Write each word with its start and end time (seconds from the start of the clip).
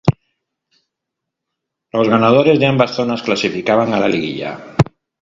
Los 1.91 2.09
ganadores 2.09 2.59
de 2.59 2.65
ambas 2.65 2.89
zonas 2.95 3.21
clasificaban 3.21 3.93
a 3.93 3.99
la 3.99 4.07
Liguilla. 4.07 4.75